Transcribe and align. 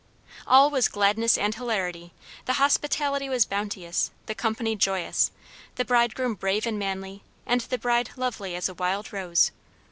All 0.47 0.71
was 0.71 0.87
gladness 0.87 1.37
and 1.37 1.53
hilarity; 1.53 2.11
the 2.45 2.53
hospitality 2.53 3.29
was 3.29 3.45
bounteous, 3.45 4.09
the 4.25 4.33
company 4.33 4.75
joyous, 4.75 5.29
the 5.75 5.85
bridegroom 5.85 6.33
brave 6.33 6.65
and 6.65 6.79
manly, 6.79 7.21
and 7.45 7.61
the 7.61 7.77
bride 7.77 8.09
lovely 8.15 8.55
as 8.55 8.67
a 8.67 8.73
wild 8.73 9.13
rose. 9.13 9.51